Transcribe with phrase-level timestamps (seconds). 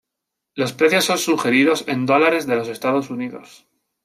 [0.55, 3.67] Los precios son sugeridos en dólares de los estados unidos